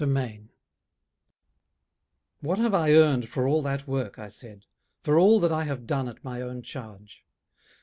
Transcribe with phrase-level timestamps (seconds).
[0.03, 0.47] THE PEOPLE
[2.39, 4.65] 'What have I earned for all that work,' I said,
[5.03, 7.23] 'For all that I have done at my own charge?